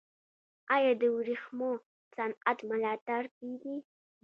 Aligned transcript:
آیا 0.75 0.93
د 1.01 1.03
ورېښمو 1.15 1.71
صنعت 2.15 2.57
ملاتړ 2.69 3.23
کیږي؟ 3.37 3.75